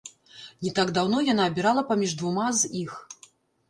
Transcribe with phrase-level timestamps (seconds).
[0.67, 3.01] Не так даўно яна абірала паміж двума з іх.